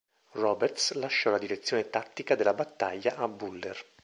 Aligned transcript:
Roberts 0.31 0.93
lasciò 0.93 1.29
la 1.29 1.37
direzione 1.37 1.87
tattica 1.91 2.33
della 2.33 2.55
battaglia 2.55 3.17
a 3.17 3.27
Buller. 3.27 3.85